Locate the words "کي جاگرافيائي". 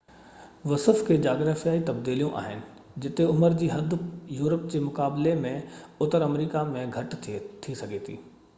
1.09-1.81